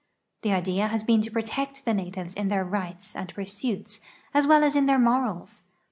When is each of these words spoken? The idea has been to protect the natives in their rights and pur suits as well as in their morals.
The 0.41 0.51
idea 0.51 0.87
has 0.87 1.03
been 1.03 1.21
to 1.21 1.29
protect 1.29 1.85
the 1.85 1.93
natives 1.93 2.33
in 2.33 2.47
their 2.47 2.65
rights 2.65 3.15
and 3.15 3.31
pur 3.31 3.45
suits 3.45 4.01
as 4.33 4.47
well 4.47 4.63
as 4.63 4.75
in 4.75 4.87
their 4.87 4.97
morals. 4.97 5.61